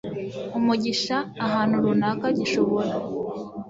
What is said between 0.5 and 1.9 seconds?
umugisha ahantu